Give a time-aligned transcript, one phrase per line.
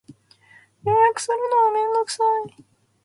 [0.83, 2.65] 予約するのはめんどくさい